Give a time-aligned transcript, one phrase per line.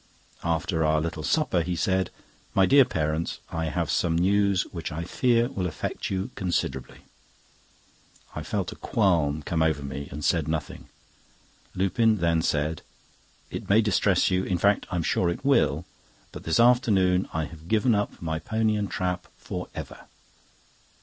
[0.43, 2.09] After our little supper, he said:
[2.55, 7.01] "My dear parents, I have some news, which I fear will affect you considerably."
[8.35, 10.89] I felt a qualm come over me, and said nothing.
[11.75, 12.81] Lupin then said:
[13.51, 18.19] "It may distress you—in fact, I'm sure it will—but this afternoon I have given up
[18.19, 20.07] my pony and trap for ever."